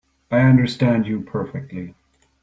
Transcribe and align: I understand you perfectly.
I 0.31 0.39
understand 0.39 1.05
you 1.05 1.19
perfectly. 1.19 1.93